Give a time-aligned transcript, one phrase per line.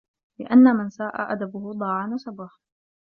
[0.39, 2.49] لِأَنَّ مَنْ سَاءَ أَدَبُهُ ضَاعَ نَسَبُهُ